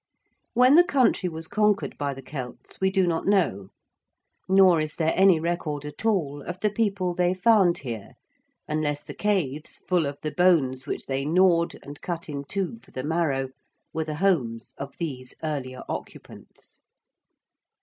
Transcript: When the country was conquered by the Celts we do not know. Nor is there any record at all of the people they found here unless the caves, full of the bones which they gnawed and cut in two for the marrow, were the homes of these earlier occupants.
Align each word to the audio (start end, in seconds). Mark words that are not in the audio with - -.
When 0.55 0.73
the 0.73 0.83
country 0.83 1.29
was 1.29 1.47
conquered 1.47 1.95
by 1.95 2.15
the 2.15 2.23
Celts 2.23 2.81
we 2.81 2.89
do 2.89 3.05
not 3.05 3.27
know. 3.27 3.69
Nor 4.49 4.81
is 4.81 4.95
there 4.95 5.13
any 5.15 5.39
record 5.39 5.85
at 5.85 6.05
all 6.07 6.41
of 6.41 6.59
the 6.61 6.71
people 6.71 7.13
they 7.13 7.35
found 7.35 7.77
here 7.77 8.13
unless 8.67 9.03
the 9.03 9.13
caves, 9.13 9.77
full 9.87 10.07
of 10.07 10.17
the 10.23 10.31
bones 10.31 10.87
which 10.87 11.05
they 11.05 11.23
gnawed 11.23 11.75
and 11.83 12.01
cut 12.01 12.27
in 12.29 12.45
two 12.45 12.79
for 12.79 12.89
the 12.89 13.03
marrow, 13.03 13.49
were 13.93 14.05
the 14.05 14.15
homes 14.15 14.73
of 14.75 14.97
these 14.97 15.35
earlier 15.43 15.83
occupants. 15.87 16.79